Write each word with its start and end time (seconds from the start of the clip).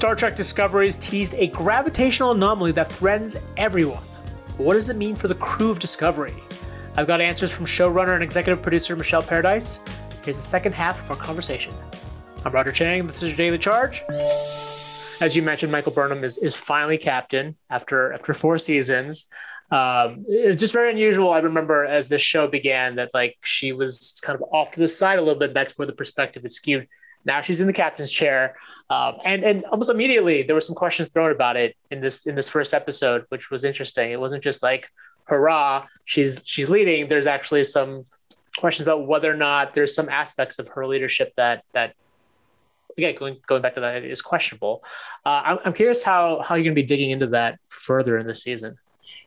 Star 0.00 0.16
Trek 0.16 0.34
Discovery's 0.34 0.96
teased 0.96 1.34
a 1.34 1.48
gravitational 1.48 2.30
anomaly 2.30 2.72
that 2.72 2.90
threatens 2.90 3.36
everyone. 3.58 4.02
What 4.56 4.72
does 4.72 4.88
it 4.88 4.96
mean 4.96 5.14
for 5.14 5.28
the 5.28 5.34
crew 5.34 5.70
of 5.70 5.78
Discovery? 5.78 6.32
I've 6.96 7.06
got 7.06 7.20
answers 7.20 7.54
from 7.54 7.66
showrunner 7.66 8.14
and 8.14 8.22
executive 8.22 8.62
producer 8.62 8.96
Michelle 8.96 9.22
Paradise. 9.22 9.78
Here's 10.24 10.38
the 10.38 10.42
second 10.42 10.72
half 10.72 11.00
of 11.00 11.10
our 11.10 11.16
conversation. 11.18 11.74
I'm 12.46 12.52
Roger 12.52 12.72
Cheng. 12.72 13.06
This 13.06 13.22
is 13.22 13.28
your 13.28 13.36
Daily 13.36 13.58
Charge. 13.58 14.02
As 15.20 15.36
you 15.36 15.42
mentioned, 15.42 15.70
Michael 15.70 15.92
Burnham 15.92 16.24
is, 16.24 16.38
is 16.38 16.56
finally 16.56 16.96
captain 16.96 17.54
after 17.68 18.10
after 18.14 18.32
four 18.32 18.56
seasons. 18.56 19.26
Um, 19.70 20.24
it's 20.26 20.58
just 20.58 20.72
very 20.72 20.92
unusual. 20.92 21.30
I 21.30 21.40
remember 21.40 21.84
as 21.84 22.08
this 22.08 22.22
show 22.22 22.46
began 22.48 22.96
that 22.96 23.10
like 23.12 23.36
she 23.44 23.72
was 23.72 24.18
kind 24.24 24.34
of 24.34 24.48
off 24.50 24.72
to 24.72 24.80
the 24.80 24.88
side 24.88 25.18
a 25.18 25.22
little 25.22 25.38
bit. 25.38 25.52
That's 25.52 25.76
where 25.76 25.84
the 25.84 25.92
perspective 25.92 26.42
is 26.46 26.56
skewed. 26.56 26.88
Now 27.24 27.40
she's 27.40 27.60
in 27.60 27.66
the 27.66 27.72
captain's 27.72 28.10
chair, 28.10 28.56
um, 28.88 29.16
and 29.24 29.44
and 29.44 29.64
almost 29.66 29.90
immediately 29.90 30.42
there 30.42 30.54
were 30.54 30.60
some 30.60 30.74
questions 30.74 31.08
thrown 31.08 31.30
about 31.30 31.56
it 31.56 31.76
in 31.90 32.00
this 32.00 32.26
in 32.26 32.34
this 32.34 32.48
first 32.48 32.72
episode, 32.74 33.24
which 33.28 33.50
was 33.50 33.64
interesting. 33.64 34.10
It 34.10 34.20
wasn't 34.20 34.42
just 34.42 34.62
like 34.62 34.90
hurrah, 35.24 35.86
she's 36.04 36.42
she's 36.44 36.70
leading. 36.70 37.08
There's 37.08 37.26
actually 37.26 37.64
some 37.64 38.04
questions 38.56 38.82
about 38.82 39.06
whether 39.06 39.30
or 39.30 39.36
not 39.36 39.74
there's 39.74 39.94
some 39.94 40.08
aspects 40.08 40.58
of 40.58 40.68
her 40.68 40.86
leadership 40.86 41.32
that 41.36 41.64
that 41.72 41.94
again 42.98 43.14
going 43.14 43.36
going 43.46 43.62
back 43.62 43.74
to 43.76 43.80
that 43.80 44.04
is 44.04 44.22
questionable. 44.22 44.82
Uh, 45.24 45.42
I'm, 45.44 45.58
I'm 45.66 45.72
curious 45.72 46.02
how 46.02 46.42
how 46.42 46.56
you're 46.56 46.64
going 46.64 46.74
to 46.74 46.82
be 46.82 46.86
digging 46.86 47.10
into 47.10 47.28
that 47.28 47.58
further 47.68 48.18
in 48.18 48.26
the 48.26 48.34
season. 48.34 48.76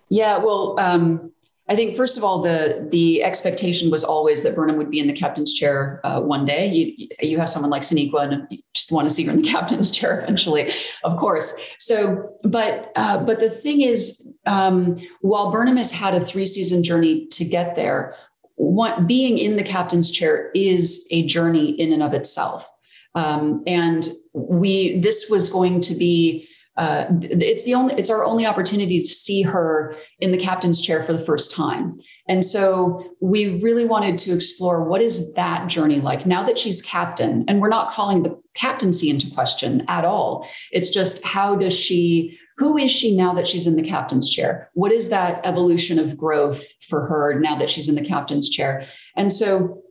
Yeah, 0.09 0.37
well, 0.37 0.79
um, 0.79 1.31
I 1.69 1.75
think 1.75 1.95
first 1.95 2.17
of 2.17 2.25
all, 2.25 2.41
the 2.41 2.85
the 2.91 3.23
expectation 3.23 3.89
was 3.89 4.03
always 4.03 4.43
that 4.43 4.53
Burnham 4.53 4.75
would 4.75 4.91
be 4.91 4.99
in 4.99 5.07
the 5.07 5.13
captain's 5.13 5.53
chair 5.53 6.01
uh, 6.03 6.19
one 6.19 6.45
day. 6.45 6.67
You 6.67 7.07
you 7.21 7.39
have 7.39 7.49
someone 7.49 7.71
like 7.71 7.83
Sonequa, 7.83 8.33
and 8.33 8.47
you 8.49 8.59
just 8.73 8.91
want 8.91 9.07
to 9.07 9.13
see 9.13 9.23
her 9.25 9.31
in 9.31 9.41
the 9.41 9.49
captain's 9.49 9.89
chair 9.89 10.21
eventually, 10.21 10.73
of 11.05 11.17
course. 11.17 11.57
So, 11.79 12.31
but 12.43 12.91
uh, 12.95 13.23
but 13.23 13.39
the 13.39 13.49
thing 13.49 13.81
is, 13.81 14.27
um, 14.45 14.95
while 15.21 15.51
Burnham 15.51 15.77
has 15.77 15.91
had 15.91 16.13
a 16.13 16.19
three 16.19 16.45
season 16.45 16.83
journey 16.83 17.27
to 17.27 17.45
get 17.45 17.77
there, 17.77 18.15
one, 18.55 19.07
being 19.07 19.37
in 19.37 19.55
the 19.55 19.63
captain's 19.63 20.11
chair 20.11 20.51
is 20.53 21.07
a 21.11 21.25
journey 21.25 21.71
in 21.71 21.93
and 21.93 22.03
of 22.03 22.13
itself. 22.13 22.69
Um, 23.15 23.63
and 23.67 24.09
we 24.33 24.99
this 24.99 25.29
was 25.29 25.49
going 25.49 25.79
to 25.81 25.95
be 25.95 26.47
uh, 26.75 27.05
it's 27.21 27.65
the 27.65 27.75
only 27.75 27.93
it's 27.95 28.09
our 28.09 28.25
only 28.25 28.47
opportunity 28.47 28.99
to 28.99 29.07
see 29.07 29.43
her 29.43 29.95
in 30.19 30.31
the 30.31 30.37
captain's 30.37 30.81
chair 30.81 31.03
for 31.03 31.13
the 31.13 31.19
first 31.19 31.51
time. 31.51 31.97
And 32.27 32.43
so 32.43 33.15
we 33.21 33.61
really 33.61 33.85
wanted 33.85 34.17
to 34.19 34.33
explore 34.33 34.83
what 34.83 35.01
is 35.01 35.33
that 35.33 35.67
journey 35.67 35.99
like 35.99 36.25
now 36.25 36.43
that 36.43 36.57
she's 36.57 36.81
captain? 36.81 37.45
And 37.47 37.61
we're 37.61 37.69
not 37.69 37.91
calling 37.91 38.23
the 38.23 38.41
captaincy 38.55 39.11
into 39.11 39.29
question 39.29 39.85
at 39.87 40.03
all. 40.03 40.47
It's 40.71 40.89
just 40.89 41.23
how 41.23 41.55
does 41.55 41.77
she 41.77 42.39
who 42.57 42.77
is 42.77 42.89
she 42.89 43.15
now 43.15 43.33
that 43.33 43.47
she's 43.47 43.67
in 43.67 43.75
the 43.75 43.87
captain's 43.87 44.29
chair? 44.29 44.69
What 44.73 44.91
is 44.91 45.09
that 45.09 45.45
evolution 45.45 45.99
of 45.99 46.17
growth 46.17 46.65
for 46.83 47.05
her 47.05 47.39
now 47.39 47.55
that 47.55 47.69
she's 47.69 47.89
in 47.89 47.95
the 47.95 48.05
captain's 48.05 48.49
chair? 48.49 48.85
And 49.15 49.31
so 49.31 49.83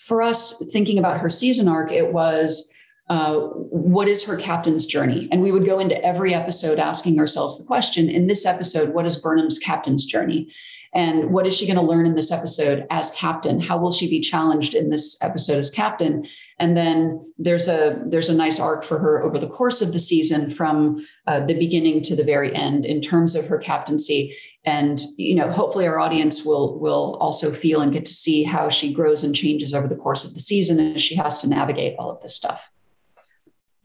for 0.00 0.22
us 0.22 0.60
thinking 0.72 0.98
about 0.98 1.20
her 1.20 1.28
season 1.28 1.68
arc 1.68 1.92
it 1.92 2.12
was 2.12 2.72
uh, 3.08 3.36
what 3.38 4.08
is 4.08 4.24
her 4.24 4.36
captain's 4.36 4.84
journey? 4.84 5.28
And 5.30 5.40
we 5.42 5.52
would 5.52 5.64
go 5.64 5.78
into 5.78 6.02
every 6.04 6.34
episode 6.34 6.78
asking 6.78 7.20
ourselves 7.20 7.58
the 7.58 7.66
question 7.66 8.08
in 8.08 8.26
this 8.26 8.44
episode, 8.44 8.94
what 8.94 9.06
is 9.06 9.16
Burnham's 9.16 9.58
captain's 9.58 10.04
journey? 10.04 10.52
And 10.96 11.30
what 11.30 11.46
is 11.46 11.54
she 11.54 11.66
going 11.66 11.78
to 11.78 11.84
learn 11.84 12.06
in 12.06 12.14
this 12.14 12.32
episode 12.32 12.86
as 12.90 13.10
captain? 13.10 13.60
How 13.60 13.76
will 13.76 13.92
she 13.92 14.08
be 14.08 14.18
challenged 14.18 14.74
in 14.74 14.88
this 14.88 15.22
episode 15.22 15.58
as 15.58 15.70
captain? 15.70 16.24
And 16.58 16.74
then 16.74 17.20
there's 17.36 17.68
a 17.68 18.02
there's 18.06 18.30
a 18.30 18.34
nice 18.34 18.58
arc 18.58 18.82
for 18.82 18.98
her 18.98 19.22
over 19.22 19.38
the 19.38 19.46
course 19.46 19.82
of 19.82 19.92
the 19.92 19.98
season, 19.98 20.50
from 20.50 21.06
uh, 21.26 21.40
the 21.40 21.58
beginning 21.58 22.00
to 22.04 22.16
the 22.16 22.24
very 22.24 22.54
end, 22.54 22.86
in 22.86 23.02
terms 23.02 23.34
of 23.34 23.46
her 23.46 23.58
captaincy. 23.58 24.34
And 24.64 24.98
you 25.18 25.34
know, 25.34 25.50
hopefully, 25.50 25.86
our 25.86 25.98
audience 25.98 26.46
will 26.46 26.80
will 26.80 27.18
also 27.20 27.50
feel 27.50 27.82
and 27.82 27.92
get 27.92 28.06
to 28.06 28.12
see 28.12 28.42
how 28.42 28.70
she 28.70 28.90
grows 28.90 29.22
and 29.22 29.36
changes 29.36 29.74
over 29.74 29.88
the 29.88 29.96
course 29.96 30.24
of 30.24 30.32
the 30.32 30.40
season 30.40 30.80
as 30.80 31.02
she 31.02 31.14
has 31.16 31.36
to 31.38 31.48
navigate 31.48 31.94
all 31.98 32.10
of 32.10 32.22
this 32.22 32.34
stuff. 32.34 32.70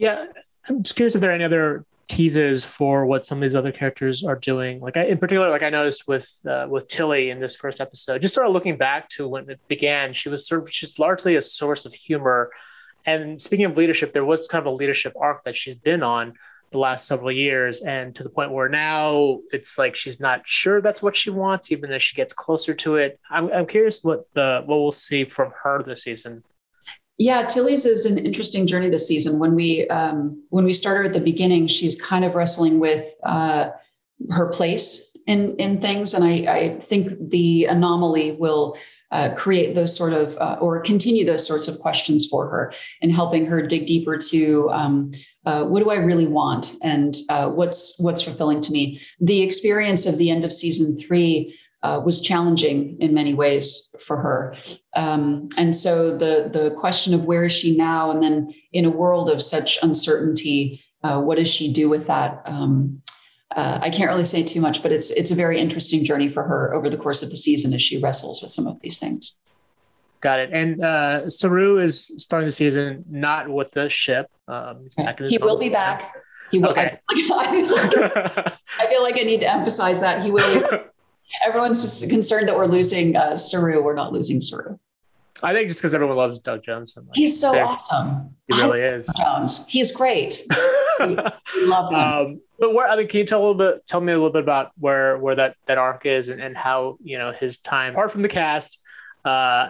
Yeah, 0.02 0.26
I'm 0.68 0.82
just 0.82 0.96
curious 0.96 1.14
if 1.14 1.22
there 1.22 1.30
are 1.30 1.36
any 1.36 1.44
other 1.44 1.86
teases 2.08 2.66
for 2.66 3.06
what 3.06 3.24
some 3.24 3.38
of 3.38 3.44
these 3.44 3.54
other 3.54 3.72
characters 3.72 4.24
are 4.24 4.36
doing. 4.36 4.80
Like 4.80 4.98
I, 4.98 5.04
in 5.04 5.20
particular, 5.20 5.52
like 5.52 5.62
I 5.62 5.70
noticed 5.70 6.08
with 6.08 6.42
uh, 6.44 6.66
with 6.68 6.88
Tilly 6.88 7.30
in 7.30 7.40
this 7.40 7.56
first 7.56 7.80
episode, 7.80 8.20
just 8.24 8.34
sort 8.34 8.48
of 8.48 8.54
looking 8.54 8.78
back 8.78 9.10
to 9.10 9.28
when 9.28 9.48
it 9.48 9.60
began, 9.68 10.12
she 10.14 10.28
was 10.28 10.48
sort 10.48 10.64
of 10.64 10.72
she's 10.72 10.98
largely 10.98 11.36
a 11.36 11.42
source 11.42 11.86
of 11.86 11.94
humor. 11.94 12.50
And 13.06 13.40
speaking 13.40 13.66
of 13.66 13.78
leadership, 13.78 14.12
there 14.12 14.26
was 14.26 14.48
kind 14.48 14.66
of 14.66 14.74
a 14.74 14.76
leadership 14.76 15.14
arc 15.22 15.44
that 15.44 15.56
she's 15.56 15.76
been 15.76 16.02
on 16.02 16.34
the 16.72 16.80
last 16.80 17.06
several 17.06 17.32
years, 17.32 17.82
and 17.82 18.16
to 18.16 18.24
the 18.24 18.30
point 18.32 18.52
where 18.52 18.70
now 18.70 19.38
it's 19.52 19.78
like 19.78 19.96
she's 19.96 20.20
not 20.20 20.42
sure 20.48 20.82
that's 20.82 21.04
what 21.04 21.16
she 21.16 21.30
wants, 21.30 21.72
even 21.72 21.92
as 21.94 22.02
she 22.02 22.16
gets 22.16 22.34
closer 22.34 22.74
to 22.74 22.96
it. 22.96 23.20
I'm, 23.30 23.54
I'm 23.54 23.68
curious 23.68 24.04
what 24.04 24.26
the 24.34 24.64
what 24.66 24.80
we'll 24.80 24.92
see 24.92 25.26
from 25.26 25.54
her 25.62 25.84
this 25.84 26.02
season. 26.02 26.44
Yeah, 27.22 27.44
Tilly's 27.44 27.86
is 27.86 28.08
an 28.08 28.18
interesting 28.18 28.66
journey 28.66 28.90
this 28.90 29.08
season. 29.08 29.38
When 29.38 29.54
we 29.54 29.88
um, 29.90 30.44
when 30.50 30.66
we 30.66 30.74
started 30.74 31.09
at 31.09 31.14
the 31.14 31.24
beginning, 31.24 31.68
she's 31.68 32.02
kind 32.02 32.26
of 32.26 32.34
wrestling 32.34 32.80
with 32.80 33.14
uh, 33.22 33.70
her 34.32 34.48
place 34.48 35.16
in 35.28 35.56
in 35.58 35.80
things, 35.80 36.16
and 36.16 36.24
I, 36.24 36.52
I 36.52 36.80
think 36.80 37.30
the 37.30 37.66
anomaly 37.66 38.32
will 38.32 38.76
uh, 39.12 39.36
create 39.36 39.76
those 39.76 39.96
sort 39.96 40.14
of 40.14 40.36
uh, 40.38 40.58
or 40.59 40.80
continue 40.80 41.24
those 41.24 41.46
sorts 41.46 41.68
of 41.68 41.78
questions 41.78 42.26
for 42.26 42.50
her 42.50 42.74
and 43.04 43.14
helping 43.14 43.46
her 43.46 43.62
dig 43.62 43.86
deeper 43.86 44.18
to 44.18 44.72
um, 44.72 45.12
uh, 45.46 45.64
what 45.66 45.84
do 45.84 45.92
I 45.92 45.98
really 45.98 46.26
want 46.26 46.74
and 46.82 47.14
uh, 47.30 47.50
what's 47.50 48.00
what's 48.00 48.24
fulfilling 48.24 48.62
to 48.62 48.72
me. 48.72 49.00
The 49.20 49.44
experience 49.44 50.08
of 50.08 50.18
the 50.18 50.32
end 50.32 50.44
of 50.44 50.52
season 50.52 50.98
three 50.98 51.56
uh, 51.84 52.02
was 52.03 52.22
challenging 52.22 52.97
in 53.00 53.14
many 53.14 53.34
ways 53.34 53.94
for 54.06 54.18
her. 54.18 54.56
Um, 54.96 55.50
and 55.58 55.75
so 55.75 56.18
the 56.18 56.50
the 56.52 56.72
question 56.72 57.14
of 57.14 57.25
where 57.25 57.46
is 57.46 57.52
she 57.52 57.75
now, 57.75 58.12
and 58.12 58.22
then 58.22 58.53
in 58.72 58.86
a 58.86 58.90
world 58.90 59.30
of 59.30 59.42
such 59.42 59.80
uncertainty, 59.81 60.84
uh, 61.03 61.20
what 61.20 61.38
does 61.38 61.52
she 61.52 61.72
do 61.72 61.90
with 61.90 62.08
that? 62.08 62.41
Um, 62.46 63.02
uh, 63.56 63.80
I 63.81 63.90
can't 63.90 64.09
really 64.09 64.24
say 64.24 64.44
too 64.44 64.62
much, 64.62 64.81
but 64.81 64.91
it's 64.91 65.09
it's 65.12 65.31
a 65.31 65.36
very 65.36 65.59
interesting 65.59 66.06
journey 66.06 66.30
for 66.30 66.44
her 66.44 66.74
over 66.74 66.90
the 66.90 66.97
course 66.97 67.24
of 67.24 67.30
the 67.30 67.36
season 67.36 67.74
as 67.74 67.81
she 67.81 67.97
wrestles 67.97 68.41
with 68.41 68.52
some 68.52 68.68
of 68.68 68.80
these 68.81 69.00
things. 69.00 69.36
Got 70.22 70.40
it. 70.40 70.52
And 70.53 70.84
uh, 70.84 71.30
Saru 71.30 71.80
is 71.80 72.14
starting 72.18 72.47
the 72.47 72.52
season 72.52 73.03
not 73.09 73.50
with 73.50 73.72
the 73.72 73.90
ship. 73.90 74.28
Um, 74.47 74.84
he's 74.84 74.94
back 74.94 75.20
in 75.20 75.25
his 75.25 75.34
he 75.34 75.40
will 75.40 75.58
be 75.58 75.70
back. 75.70 76.14
He 76.52 76.59
will. 76.59 76.70
Okay. 76.70 77.00
I, 77.09 78.58
I, 78.80 78.86
feel 78.88 79.02
like 79.02 79.16
I 79.18 79.24
need 79.24 79.40
to 79.40 79.52
emphasize 79.52 80.00
that 80.02 80.22
he 80.22 80.30
will. 80.30 80.64
Everyone's 81.46 81.81
just 81.81 82.09
concerned 82.09 82.47
that 82.47 82.56
we're 82.56 82.68
losing 82.68 83.16
uh, 83.16 83.36
Saru. 83.36 83.81
We're 83.81 83.96
not 83.96 84.14
losing 84.14 84.42
Saru. 84.42 84.78
I 85.44 85.53
think 85.53 85.68
just 85.68 85.81
because 85.81 85.96
everyone 85.96 86.18
loves 86.18 86.40
Doug 86.40 86.64
Jones 86.64 86.94
so 86.94 87.02
much. 87.02 87.18
He's 87.18 87.40
so 87.40 87.58
awesome. 87.59 88.36
He 88.47 88.58
really 88.59 88.81
is. 88.81 89.12
Jones. 89.18 89.66
He's 89.68 89.91
great. 89.91 90.41
we, 91.00 91.16
love 91.66 91.91
him. 91.91 92.00
Um, 92.00 92.41
but 92.59 92.74
where 92.74 92.88
I 92.88 92.96
mean, 92.96 93.08
can 93.08 93.20
you 93.20 93.25
tell 93.25 93.40
a 93.40 93.46
little 93.46 93.56
bit? 93.56 93.88
Tell 93.88 94.02
me 94.02 94.14
a 94.14 94.16
little 94.16 94.31
bit 94.31 94.44
about 94.44 94.72
where 94.78 95.18
where 95.18 95.36
that 95.36 95.56
that 95.66 95.78
arc 95.78 96.06
is 96.06 96.30
and, 96.30 96.40
and 96.40 96.56
how 96.56 96.97
you 97.03 97.18
know 97.18 97.31
his 97.31 97.58
time 97.58 97.94
apart 97.94 98.12
from 98.12 98.22
the 98.22 98.28
cast. 98.28 98.81
Uh, 99.25 99.70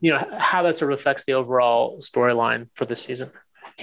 you 0.00 0.12
know 0.12 0.26
how 0.38 0.62
that 0.62 0.76
sort 0.76 0.92
of 0.92 0.98
affects 0.98 1.24
the 1.24 1.34
overall 1.34 1.98
storyline 1.98 2.68
for 2.74 2.84
this 2.84 3.02
season. 3.02 3.30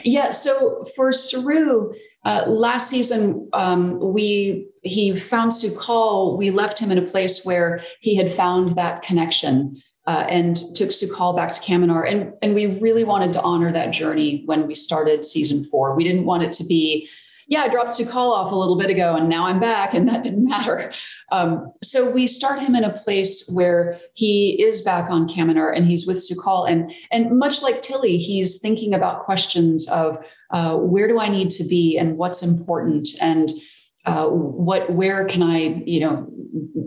Yeah. 0.03 0.31
So 0.31 0.85
for 0.95 1.11
Saru, 1.13 1.93
uh, 2.25 2.43
last 2.47 2.89
season, 2.89 3.49
um, 3.53 3.99
we 3.99 4.67
he 4.81 5.15
found 5.15 5.51
Su'Kal. 5.51 6.37
We 6.37 6.51
left 6.51 6.79
him 6.79 6.91
in 6.91 6.97
a 6.97 7.01
place 7.03 7.45
where 7.45 7.81
he 7.99 8.15
had 8.15 8.31
found 8.31 8.75
that 8.75 9.01
connection 9.01 9.81
uh, 10.07 10.25
and 10.29 10.55
took 10.75 10.89
Su'Kal 10.89 11.35
back 11.35 11.53
to 11.53 11.61
Kaminar. 11.61 12.09
And, 12.09 12.33
and 12.41 12.55
we 12.55 12.79
really 12.79 13.03
wanted 13.03 13.33
to 13.33 13.41
honor 13.41 13.71
that 13.71 13.91
journey 13.91 14.43
when 14.45 14.67
we 14.67 14.73
started 14.73 15.25
season 15.25 15.65
four. 15.65 15.95
We 15.95 16.03
didn't 16.03 16.25
want 16.25 16.43
it 16.43 16.53
to 16.53 16.65
be, 16.65 17.09
yeah, 17.49 17.61
I 17.61 17.67
dropped 17.67 17.91
Su'Kal 17.91 18.31
off 18.31 18.51
a 18.51 18.55
little 18.55 18.77
bit 18.77 18.89
ago 18.89 19.15
and 19.15 19.27
now 19.27 19.47
I'm 19.47 19.59
back, 19.59 19.93
and 19.93 20.07
that 20.07 20.23
didn't 20.23 20.45
matter. 20.45 20.91
Um, 21.31 21.69
so 21.83 22.09
we 22.09 22.27
start 22.27 22.59
him 22.59 22.75
in 22.75 22.83
a 22.83 22.97
place 22.97 23.49
where 23.51 23.99
he 24.13 24.61
is 24.63 24.81
back 24.81 25.09
on 25.09 25.27
Kaminar 25.27 25.75
and 25.75 25.85
he's 25.85 26.07
with 26.07 26.17
Su'Kal. 26.17 26.69
And, 26.69 26.93
and 27.11 27.37
much 27.37 27.61
like 27.61 27.81
Tilly, 27.81 28.17
he's 28.17 28.61
thinking 28.61 28.93
about 28.93 29.25
questions 29.25 29.89
of 29.89 30.23
uh, 30.51 30.75
where 30.75 31.07
do 31.07 31.19
I 31.19 31.29
need 31.29 31.49
to 31.51 31.63
be 31.63 31.97
and 31.97 32.17
what's 32.17 32.41
important 32.43 33.09
and 33.19 33.51
uh, 34.05 34.27
what 34.27 34.89
where 34.91 35.25
can 35.25 35.43
I 35.43 35.83
you 35.85 35.99
know 35.99 36.27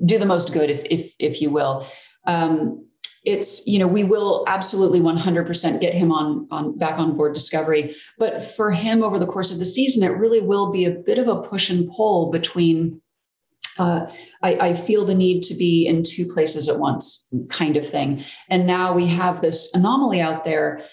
do 0.04 0.18
the 0.18 0.26
most 0.26 0.52
good 0.52 0.70
if 0.70 0.84
if 0.90 1.12
if 1.18 1.40
you 1.40 1.50
will. 1.50 1.86
Um, 2.26 2.86
it's 3.24 3.66
you 3.66 3.78
know 3.78 3.86
we 3.86 4.04
will 4.04 4.44
absolutely 4.48 5.00
100% 5.00 5.80
get 5.80 5.94
him 5.94 6.12
on 6.12 6.46
on 6.50 6.76
back 6.76 6.98
on 6.98 7.16
board 7.16 7.34
discovery 7.34 7.94
but 8.18 8.44
for 8.44 8.70
him 8.70 9.02
over 9.02 9.18
the 9.18 9.26
course 9.26 9.52
of 9.52 9.58
the 9.58 9.66
season 9.66 10.02
it 10.02 10.16
really 10.16 10.40
will 10.40 10.72
be 10.72 10.84
a 10.84 10.90
bit 10.90 11.18
of 11.18 11.28
a 11.28 11.42
push 11.42 11.70
and 11.70 11.90
pull 11.90 12.30
between 12.30 13.00
uh, 13.78 14.06
I, 14.42 14.54
I, 14.56 14.74
feel 14.74 15.06
the 15.06 15.14
need 15.14 15.42
to 15.44 15.54
be 15.54 15.86
in 15.86 16.02
two 16.02 16.26
places 16.26 16.68
at 16.68 16.78
once 16.78 17.26
kind 17.48 17.78
of 17.78 17.88
thing 17.88 18.22
and 18.50 18.66
now 18.66 18.92
we 18.92 19.06
have 19.06 19.40
this 19.40 19.74
anomaly 19.74 20.20
out 20.20 20.44
there 20.44 20.84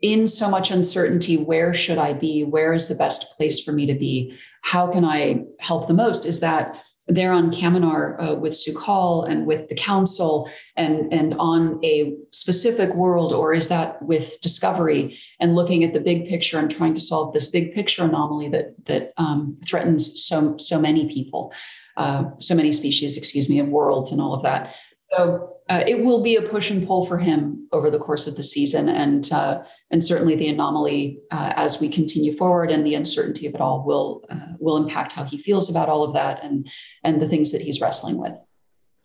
in 0.00 0.26
so 0.26 0.48
much 0.50 0.70
uncertainty, 0.70 1.36
where 1.36 1.74
should 1.74 1.98
I 1.98 2.14
be? 2.14 2.42
Where 2.42 2.72
is 2.72 2.88
the 2.88 2.94
best 2.94 3.36
place 3.36 3.60
for 3.60 3.72
me 3.72 3.86
to 3.86 3.94
be? 3.94 4.36
How 4.62 4.86
can 4.86 5.04
I 5.04 5.44
help 5.58 5.88
the 5.88 5.94
most? 5.94 6.26
Is 6.26 6.40
that 6.40 6.84
they're 7.08 7.32
on 7.32 7.50
Kaminar 7.50 8.22
uh, 8.22 8.34
with 8.34 8.52
Su'Kal 8.52 9.28
and 9.28 9.46
with 9.46 9.68
the 9.68 9.74
council 9.74 10.48
and, 10.76 11.12
and 11.12 11.34
on 11.38 11.80
a 11.84 12.14
specific 12.30 12.94
world, 12.94 13.32
or 13.32 13.52
is 13.52 13.68
that 13.68 14.00
with 14.02 14.40
Discovery 14.42 15.18
and 15.40 15.56
looking 15.56 15.82
at 15.82 15.92
the 15.92 16.00
big 16.00 16.28
picture 16.28 16.58
and 16.58 16.70
trying 16.70 16.94
to 16.94 17.00
solve 17.00 17.32
this 17.32 17.48
big 17.48 17.74
picture 17.74 18.04
anomaly 18.04 18.48
that 18.50 18.74
that 18.86 19.12
um, 19.16 19.58
threatens 19.66 20.22
so 20.22 20.56
so 20.58 20.80
many 20.80 21.08
people, 21.08 21.52
uh, 21.96 22.24
so 22.38 22.54
many 22.54 22.70
species, 22.70 23.16
excuse 23.16 23.48
me, 23.48 23.58
and 23.58 23.72
worlds 23.72 24.12
and 24.12 24.20
all 24.20 24.34
of 24.34 24.42
that. 24.42 24.74
So 25.12 25.56
uh, 25.68 25.82
it 25.86 26.04
will 26.04 26.22
be 26.22 26.36
a 26.36 26.42
push 26.42 26.70
and 26.70 26.86
pull 26.86 27.04
for 27.04 27.18
him 27.18 27.66
over 27.72 27.90
the 27.90 27.98
course 27.98 28.28
of 28.28 28.36
the 28.36 28.42
season, 28.42 28.88
and 28.88 29.30
uh, 29.32 29.62
and 29.90 30.04
certainly 30.04 30.36
the 30.36 30.48
anomaly 30.48 31.20
uh, 31.32 31.52
as 31.56 31.80
we 31.80 31.88
continue 31.88 32.32
forward 32.32 32.70
and 32.70 32.86
the 32.86 32.94
uncertainty 32.94 33.46
of 33.46 33.54
it 33.54 33.60
all 33.60 33.84
will 33.84 34.24
uh, 34.30 34.54
will 34.58 34.76
impact 34.76 35.12
how 35.12 35.24
he 35.24 35.36
feels 35.36 35.68
about 35.68 35.88
all 35.88 36.04
of 36.04 36.14
that 36.14 36.44
and 36.44 36.70
and 37.02 37.20
the 37.20 37.28
things 37.28 37.50
that 37.52 37.62
he's 37.62 37.80
wrestling 37.80 38.18
with. 38.18 38.36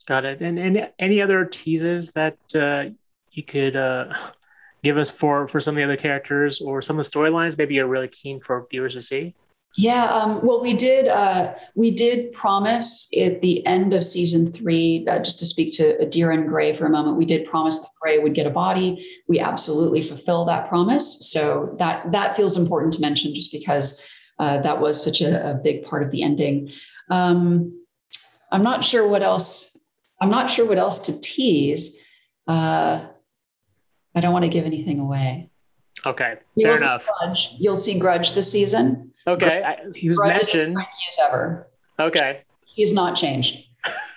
Got 0.07 0.25
it. 0.25 0.41
And, 0.41 0.59
and 0.59 0.91
any 0.99 1.21
other 1.21 1.45
teases 1.45 2.11
that 2.11 2.37
uh, 2.53 2.85
you 3.31 3.41
could 3.41 3.75
uh, 3.75 4.13
give 4.83 4.97
us 4.97 5.09
for 5.09 5.47
for 5.47 5.59
some 5.59 5.73
of 5.73 5.77
the 5.77 5.83
other 5.83 5.97
characters 5.97 6.61
or 6.61 6.81
some 6.81 6.99
of 6.99 7.05
the 7.05 7.09
storylines? 7.09 7.57
Maybe 7.57 7.75
you're 7.75 7.87
really 7.87 8.09
keen 8.09 8.39
for 8.39 8.67
viewers 8.69 8.93
to 8.93 9.01
see. 9.01 9.33
Yeah, 9.77 10.05
um, 10.05 10.45
well, 10.45 10.61
we 10.61 10.73
did. 10.73 11.09
Uh, 11.09 11.53
we 11.75 11.91
did 11.91 12.31
promise 12.31 13.09
at 13.17 13.41
the 13.41 13.65
end 13.65 13.93
of 13.93 14.05
season 14.05 14.53
three, 14.53 15.05
uh, 15.09 15.19
just 15.19 15.37
to 15.39 15.45
speak 15.45 15.73
to 15.73 15.97
Adira 15.97 16.33
and 16.33 16.47
Gray 16.47 16.73
for 16.73 16.85
a 16.85 16.89
moment. 16.89 17.17
We 17.17 17.25
did 17.25 17.45
promise 17.45 17.79
that 17.79 17.89
Gray 18.01 18.19
would 18.19 18.33
get 18.33 18.47
a 18.47 18.51
body. 18.51 19.05
We 19.27 19.39
absolutely 19.39 20.01
fulfill 20.01 20.45
that 20.45 20.69
promise. 20.69 21.29
So 21.29 21.75
that 21.79 22.09
that 22.13 22.37
feels 22.37 22.57
important 22.57 22.93
to 22.93 23.01
mention, 23.01 23.35
just 23.35 23.51
because 23.51 24.05
uh, 24.39 24.61
that 24.61 24.79
was 24.79 25.03
such 25.03 25.19
a, 25.21 25.51
a, 25.51 25.53
big 25.55 25.83
part 25.83 26.03
of 26.03 26.11
the 26.11 26.23
ending. 26.23 26.71
Um, 27.09 27.83
I'm 28.51 28.63
not 28.63 28.85
sure 28.85 29.05
what 29.07 29.23
else. 29.23 29.77
I'm 30.21 30.29
not 30.29 30.49
sure 30.49 30.65
what 30.65 30.77
else 30.77 30.99
to 31.07 31.19
tease. 31.19 31.97
Uh, 32.47 33.07
I 34.15 34.21
don't 34.21 34.31
want 34.31 34.43
to 34.43 34.49
give 34.49 34.65
anything 34.65 35.01
away. 35.01 35.49
Okay, 36.05 36.35
fair 36.61 36.75
enough. 36.75 37.07
Grudge. 37.19 37.55
You'll 37.57 37.75
see 37.75 37.99
Grudge 37.99 38.33
this 38.33 38.49
season. 38.49 39.11
Okay, 39.27 39.63
I, 39.63 39.77
he 39.95 40.07
was 40.07 40.19
mentioned. 40.19 40.77
As 40.77 41.19
ever. 41.23 41.67
Okay, 41.99 42.43
he 42.65 42.83
has 42.83 42.93
not 42.93 43.15
changed. 43.15 43.67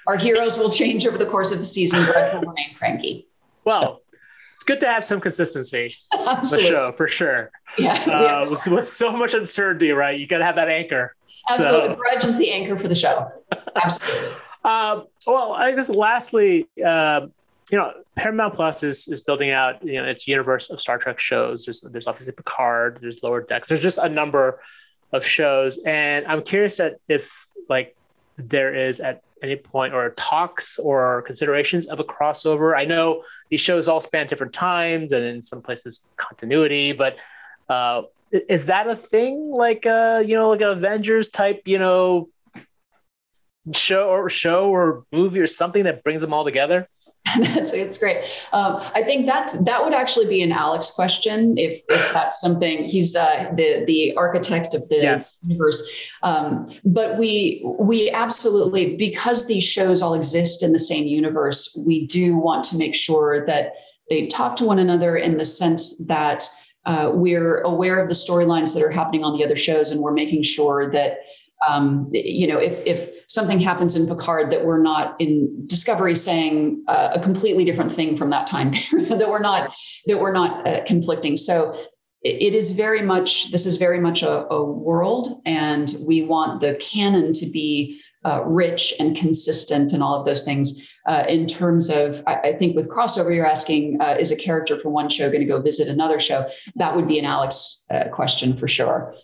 Our 0.06 0.16
heroes 0.16 0.58
will 0.58 0.70
change 0.70 1.06
over 1.06 1.18
the 1.18 1.26
course 1.26 1.52
of 1.52 1.58
the 1.58 1.64
season. 1.64 2.00
Grudge 2.04 2.34
will 2.34 2.48
remain 2.48 2.74
cranky. 2.76 3.26
Well, 3.64 3.80
so. 3.80 4.00
it's 4.54 4.64
good 4.64 4.80
to 4.80 4.86
have 4.86 5.04
some 5.04 5.20
consistency. 5.20 5.94
the 6.12 6.66
show 6.66 6.92
for 6.92 7.08
sure. 7.08 7.50
Yeah, 7.76 7.92
uh, 7.92 8.50
with, 8.50 8.66
with, 8.68 8.88
so 8.88 9.12
much 9.12 9.34
uncertainty, 9.34 9.92
right? 9.92 10.18
You 10.18 10.26
got 10.26 10.38
to 10.38 10.44
have 10.44 10.56
that 10.56 10.68
anchor. 10.68 11.14
Absolutely, 11.50 11.88
so. 11.88 11.94
Grudge 11.96 12.24
is 12.24 12.38
the 12.38 12.50
anchor 12.50 12.76
for 12.78 12.88
the 12.88 12.94
show. 12.94 13.30
Absolutely. 13.76 14.30
Uh, 14.64 15.02
well, 15.26 15.52
I 15.52 15.72
guess 15.72 15.88
lastly, 15.88 16.66
uh, 16.84 17.26
you 17.70 17.78
know, 17.78 17.92
Paramount 18.16 18.54
Plus 18.54 18.82
is 18.82 19.06
is 19.08 19.20
building 19.20 19.50
out 19.50 19.84
you 19.84 20.00
know 20.00 20.04
its 20.04 20.26
universe 20.26 20.70
of 20.70 20.80
Star 20.80 20.98
Trek 20.98 21.18
shows. 21.18 21.66
There's 21.66 21.82
there's 21.82 22.06
obviously 22.06 22.32
Picard, 22.32 22.98
there's 23.00 23.22
Lower 23.22 23.42
Decks, 23.42 23.68
there's 23.68 23.80
just 23.80 23.98
a 23.98 24.08
number 24.08 24.60
of 25.12 25.24
shows, 25.24 25.78
and 25.84 26.26
I'm 26.26 26.42
curious 26.42 26.78
that 26.78 26.96
if 27.08 27.46
like 27.68 27.96
there 28.36 28.74
is 28.74 29.00
at 29.00 29.22
any 29.42 29.56
point 29.56 29.94
or 29.94 30.10
talks 30.10 30.78
or 30.78 31.22
considerations 31.22 31.86
of 31.86 32.00
a 32.00 32.04
crossover. 32.04 32.76
I 32.76 32.84
know 32.84 33.22
these 33.50 33.60
shows 33.60 33.88
all 33.88 34.00
span 34.00 34.26
different 34.26 34.52
times 34.52 35.12
and 35.12 35.24
in 35.24 35.42
some 35.42 35.62
places 35.62 36.04
continuity, 36.16 36.92
but 36.92 37.16
uh, 37.68 38.02
is 38.30 38.66
that 38.66 38.88
a 38.88 38.96
thing? 38.96 39.52
Like 39.52 39.86
uh, 39.86 40.22
you 40.26 40.34
know, 40.34 40.48
like 40.48 40.60
an 40.60 40.68
Avengers 40.68 41.28
type, 41.28 41.62
you 41.66 41.78
know, 41.78 42.28
show 43.72 44.08
or 44.08 44.28
show 44.28 44.70
or 44.70 45.04
movie 45.12 45.40
or 45.40 45.46
something 45.46 45.84
that 45.84 46.04
brings 46.04 46.22
them 46.22 46.32
all 46.32 46.44
together? 46.44 46.88
that's 47.40 47.72
it's 47.72 47.98
great. 47.98 48.18
Um, 48.52 48.80
I 48.94 49.02
think 49.02 49.26
that's 49.26 49.62
that 49.64 49.84
would 49.84 49.94
actually 49.94 50.26
be 50.26 50.42
an 50.42 50.52
Alex 50.52 50.90
question 50.90 51.56
if, 51.58 51.82
if 51.88 52.12
that's 52.12 52.40
something 52.40 52.84
he's 52.84 53.16
uh, 53.16 53.50
the 53.54 53.84
the 53.86 54.14
architect 54.16 54.74
of 54.74 54.88
the 54.88 54.96
yes. 54.96 55.38
universe. 55.46 55.82
Um, 56.22 56.66
but 56.84 57.18
we 57.18 57.62
we 57.78 58.10
absolutely 58.10 58.96
because 58.96 59.46
these 59.46 59.64
shows 59.64 60.02
all 60.02 60.14
exist 60.14 60.62
in 60.62 60.72
the 60.72 60.78
same 60.78 61.06
universe, 61.06 61.76
we 61.86 62.06
do 62.06 62.36
want 62.36 62.64
to 62.66 62.78
make 62.78 62.94
sure 62.94 63.44
that 63.46 63.74
they 64.08 64.26
talk 64.26 64.56
to 64.56 64.64
one 64.64 64.78
another 64.78 65.16
in 65.16 65.36
the 65.36 65.44
sense 65.44 65.98
that 66.06 66.48
uh, 66.86 67.10
we're 67.12 67.60
aware 67.60 68.02
of 68.02 68.08
the 68.08 68.14
storylines 68.14 68.72
that 68.74 68.82
are 68.82 68.90
happening 68.90 69.22
on 69.22 69.36
the 69.36 69.44
other 69.44 69.56
shows, 69.56 69.90
and 69.90 70.00
we're 70.00 70.12
making 70.12 70.42
sure 70.42 70.90
that 70.90 71.18
um, 71.66 72.08
you 72.12 72.46
know, 72.46 72.58
if 72.58 72.80
if 72.86 73.10
something 73.26 73.60
happens 73.60 73.96
in 73.96 74.06
Picard 74.06 74.50
that 74.50 74.64
we're 74.64 74.82
not 74.82 75.16
in 75.20 75.66
Discovery 75.66 76.14
saying 76.14 76.84
uh, 76.88 77.10
a 77.14 77.20
completely 77.20 77.64
different 77.64 77.92
thing 77.92 78.16
from 78.16 78.30
that 78.30 78.46
time 78.46 78.70
period, 78.70 79.08
that 79.18 79.28
we're 79.28 79.40
not 79.40 79.74
that 80.06 80.18
we're 80.18 80.32
not 80.32 80.66
uh, 80.66 80.84
conflicting. 80.84 81.36
So 81.36 81.78
it 82.22 82.54
is 82.54 82.72
very 82.72 83.02
much 83.02 83.50
this 83.52 83.66
is 83.66 83.76
very 83.76 84.00
much 84.00 84.22
a, 84.22 84.46
a, 84.48 84.64
world, 84.64 85.40
and 85.46 85.94
we 86.06 86.22
want 86.22 86.60
the 86.60 86.74
canon 86.74 87.32
to 87.34 87.46
be 87.50 88.00
uh, 88.24 88.42
rich 88.44 88.92
and 88.98 89.16
consistent 89.16 89.92
and 89.92 90.02
all 90.02 90.18
of 90.18 90.26
those 90.26 90.44
things. 90.44 90.88
Uh, 91.06 91.24
in 91.28 91.46
terms 91.46 91.88
of, 91.88 92.22
I, 92.26 92.34
I, 92.40 92.52
think 92.52 92.76
with 92.76 92.88
crossover, 92.90 93.34
you're 93.34 93.46
asking, 93.46 93.98
uh, 94.00 94.16
is 94.18 94.30
a 94.30 94.36
character 94.36 94.76
from 94.76 94.92
one 94.92 95.08
show 95.08 95.30
going 95.30 95.40
to 95.40 95.46
go 95.46 95.62
visit 95.62 95.88
another 95.88 96.20
show? 96.20 96.46
That 96.76 96.94
would 96.96 97.08
be 97.08 97.18
an 97.18 97.24
Alex 97.24 97.86
uh, 97.90 98.08
question 98.12 98.56
for 98.56 98.68
sure. 98.68 99.14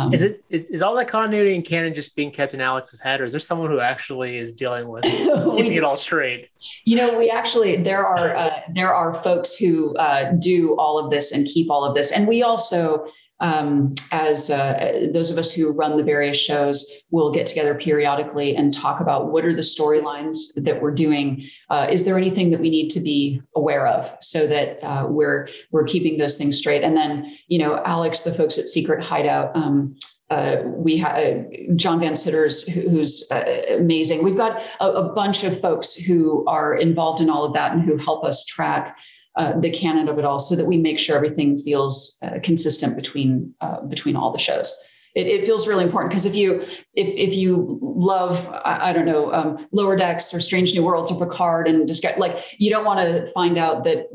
Um, 0.00 0.14
is 0.14 0.22
it 0.22 0.42
is 0.48 0.80
all 0.80 0.94
that 0.96 1.08
continuity 1.08 1.54
in 1.54 1.62
canon 1.62 1.94
just 1.94 2.16
being 2.16 2.30
kept 2.30 2.54
in 2.54 2.60
Alex's 2.60 3.00
head, 3.00 3.20
or 3.20 3.24
is 3.24 3.32
there 3.32 3.38
someone 3.38 3.70
who 3.70 3.80
actually 3.80 4.38
is 4.38 4.52
dealing 4.52 4.88
with 4.88 5.02
keeping 5.04 5.54
we, 5.54 5.76
it 5.76 5.84
all 5.84 5.96
straight? 5.96 6.50
You 6.84 6.96
know, 6.96 7.18
we 7.18 7.30
actually 7.30 7.76
there 7.76 8.06
are 8.06 8.34
uh, 8.34 8.60
there 8.70 8.94
are 8.94 9.12
folks 9.12 9.54
who 9.54 9.94
uh, 9.96 10.32
do 10.38 10.76
all 10.78 10.98
of 10.98 11.10
this 11.10 11.32
and 11.32 11.46
keep 11.46 11.70
all 11.70 11.84
of 11.84 11.94
this, 11.94 12.10
and 12.10 12.26
we 12.26 12.42
also 12.42 13.06
um, 13.42 13.94
as 14.12 14.50
uh, 14.50 15.08
those 15.12 15.30
of 15.30 15.36
us 15.36 15.52
who 15.52 15.72
run 15.72 15.96
the 15.96 16.04
various 16.04 16.38
shows 16.38 16.88
will 17.10 17.32
get 17.32 17.44
together 17.46 17.74
periodically 17.74 18.54
and 18.56 18.72
talk 18.72 19.00
about 19.00 19.32
what 19.32 19.44
are 19.44 19.52
the 19.52 19.62
storylines 19.62 20.54
that 20.56 20.80
we're 20.80 20.92
doing. 20.92 21.42
Uh, 21.68 21.88
is 21.90 22.04
there 22.04 22.16
anything 22.16 22.52
that 22.52 22.60
we 22.60 22.70
need 22.70 22.88
to 22.90 23.00
be 23.00 23.42
aware 23.56 23.86
of 23.88 24.16
so 24.20 24.46
that 24.46 24.82
uh, 24.84 25.06
we're 25.08 25.48
we're 25.72 25.84
keeping 25.84 26.18
those 26.18 26.38
things 26.38 26.56
straight? 26.56 26.84
And 26.84 26.96
then, 26.96 27.36
you 27.48 27.58
know, 27.58 27.82
Alex, 27.84 28.22
the 28.22 28.32
folks 28.32 28.56
at 28.58 28.68
Secret 28.68 29.02
Hideout. 29.02 29.54
Um, 29.56 29.96
uh, 30.30 30.62
we 30.64 30.96
have 30.96 31.16
uh, 31.16 31.42
John 31.76 32.00
Van 32.00 32.16
Citters, 32.16 32.66
who's 32.66 33.28
uh, 33.30 33.44
amazing. 33.76 34.24
We've 34.24 34.36
got 34.36 34.62
a, 34.80 34.86
a, 34.86 35.12
bunch 35.12 35.44
of 35.44 35.60
folks 35.60 35.94
who 35.94 36.42
are 36.46 36.74
involved 36.74 37.20
in 37.20 37.28
all 37.28 37.44
of 37.44 37.52
that 37.52 37.72
and 37.72 37.82
who 37.82 37.98
help 37.98 38.24
us 38.24 38.42
track 38.46 38.96
uh, 39.36 39.58
the 39.58 39.70
canon 39.70 40.08
of 40.08 40.18
it 40.18 40.24
all 40.24 40.38
so 40.38 40.54
that 40.56 40.66
we 40.66 40.76
make 40.76 40.98
sure 40.98 41.16
everything 41.16 41.58
feels 41.58 42.18
uh, 42.22 42.38
consistent 42.42 42.96
between 42.96 43.54
uh, 43.60 43.80
between 43.82 44.16
all 44.16 44.32
the 44.32 44.38
shows. 44.38 44.78
It, 45.14 45.26
it 45.26 45.44
feels 45.44 45.68
really 45.68 45.84
important 45.84 46.10
because 46.10 46.26
if 46.26 46.34
you 46.34 46.60
if 46.94 47.08
if 47.08 47.34
you 47.34 47.78
love 47.82 48.48
I, 48.48 48.90
I 48.90 48.92
don't 48.92 49.06
know 49.06 49.32
um, 49.32 49.68
Lower 49.72 49.96
Decks 49.96 50.32
or 50.32 50.40
Strange 50.40 50.74
New 50.74 50.82
Worlds 50.82 51.12
or 51.12 51.18
Picard 51.18 51.68
and 51.68 51.86
just 51.86 52.02
get 52.02 52.18
like 52.18 52.38
you 52.58 52.70
don't 52.70 52.84
want 52.84 53.00
to 53.00 53.26
find 53.32 53.58
out 53.58 53.84
that 53.84 54.08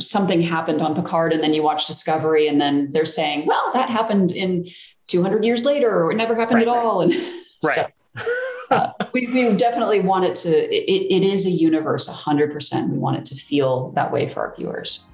something 0.00 0.42
happened 0.42 0.80
on 0.80 0.94
Picard 0.94 1.32
and 1.32 1.42
then 1.42 1.52
you 1.52 1.62
watch 1.62 1.86
Discovery 1.86 2.48
and 2.48 2.60
then 2.60 2.92
they're 2.92 3.04
saying 3.04 3.46
well 3.46 3.70
that 3.74 3.90
happened 3.90 4.32
in 4.32 4.66
200 5.08 5.44
years 5.44 5.64
later 5.64 6.04
or 6.04 6.12
it 6.12 6.16
never 6.16 6.34
happened 6.34 6.56
right, 6.56 6.68
at 6.68 6.74
all. 6.76 7.00
And 7.00 7.12
right. 7.64 7.86
So, 8.16 8.26
uh, 8.70 8.92
we, 9.12 9.26
we, 9.28 9.54
definitely 9.56 10.00
want 10.00 10.24
it 10.24 10.34
to, 10.36 10.50
it, 10.50 11.06
it 11.12 11.24
is 11.24 11.46
a 11.46 11.50
universe 11.50 12.08
100%. 12.08 12.90
We 12.90 12.98
want 12.98 13.18
it 13.18 13.24
to 13.26 13.34
feel 13.34 13.90
that 13.92 14.12
way 14.12 14.28
for 14.28 14.40
our 14.46 14.56
viewers. 14.56 15.06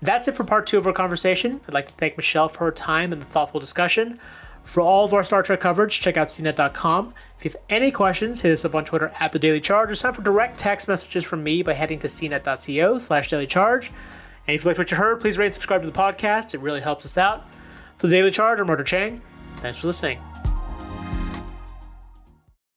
That's 0.00 0.28
it 0.28 0.34
for 0.34 0.44
part 0.44 0.66
two 0.66 0.78
of 0.78 0.86
our 0.86 0.92
conversation. 0.92 1.60
I'd 1.66 1.74
like 1.74 1.86
to 1.86 1.94
thank 1.94 2.16
Michelle 2.16 2.48
for 2.48 2.64
her 2.64 2.72
time 2.72 3.12
and 3.12 3.20
the 3.20 3.26
thoughtful 3.26 3.60
discussion. 3.60 4.18
For 4.64 4.80
all 4.80 5.04
of 5.04 5.12
our 5.12 5.22
Star 5.22 5.42
Trek 5.42 5.60
coverage, 5.60 6.00
check 6.00 6.16
out 6.16 6.28
cnet.com. 6.28 7.14
If 7.38 7.44
you 7.44 7.50
have 7.50 7.60
any 7.68 7.90
questions, 7.90 8.40
hit 8.40 8.52
us 8.52 8.64
up 8.64 8.74
on 8.74 8.84
Twitter 8.84 9.12
at 9.20 9.32
The 9.32 9.38
Daily 9.38 9.60
Charge 9.60 9.90
or 9.90 9.94
sign 9.94 10.14
for 10.14 10.22
direct 10.22 10.58
text 10.58 10.88
messages 10.88 11.24
from 11.24 11.44
me 11.44 11.62
by 11.62 11.74
heading 11.74 11.98
to 12.00 12.06
cnet.co 12.06 12.98
slash 12.98 13.28
daily 13.28 13.46
charge. 13.46 13.92
And 14.46 14.54
if 14.54 14.64
you 14.64 14.68
liked 14.68 14.78
what 14.78 14.90
you 14.90 14.96
heard, 14.96 15.20
please 15.20 15.38
rate 15.38 15.46
and 15.46 15.54
subscribe 15.54 15.82
to 15.82 15.90
the 15.90 15.98
podcast. 15.98 16.54
It 16.54 16.60
really 16.60 16.80
helps 16.80 17.04
us 17.04 17.18
out. 17.18 17.46
For 17.98 18.06
The 18.06 18.16
Daily 18.16 18.30
Charge, 18.30 18.60
I'm 18.60 18.68
Roger 18.68 18.84
Cheng. 18.84 19.22
Thanks 19.58 19.80
for 19.80 19.86
listening. 19.86 20.33